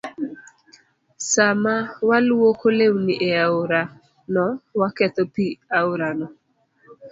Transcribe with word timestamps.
Sama 1.31 1.73
walwoko 2.07 2.65
lewni 2.77 3.13
e 3.29 3.31
aorano, 3.43 4.45
waketho 4.79 5.23
pi 5.33 5.45
aorano. 5.77 6.27